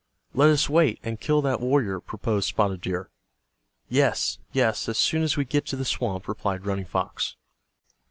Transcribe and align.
"Let 0.33 0.49
us 0.49 0.67
wait, 0.67 0.99
and 1.03 1.19
kill 1.21 1.43
that 1.43 1.61
warrior," 1.61 1.99
proposed 1.99 2.47
Spotted 2.47 2.81
Deer. 2.81 3.11
"Yes, 3.87 4.39
yes, 4.51 4.89
as 4.89 4.97
soon 4.97 5.21
as 5.21 5.37
we 5.37 5.45
get 5.45 5.67
to 5.67 5.75
the 5.75 5.85
swamp," 5.85 6.27
replied 6.27 6.65
Running 6.65 6.85
Fox. 6.85 7.35